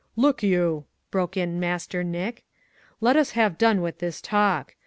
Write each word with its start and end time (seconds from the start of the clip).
"Look 0.15 0.41
you," 0.41 0.85
broke 1.11 1.37
in 1.37 1.59
Master 1.59 2.03
Nick, 2.03 2.43
"let 3.01 3.15
us 3.15 3.33
have 3.37 3.59
done 3.59 3.81
with 3.83 3.99
this 3.99 4.19
talk? 4.19 4.73